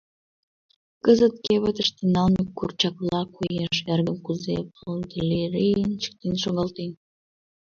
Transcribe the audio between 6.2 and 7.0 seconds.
шогалтен.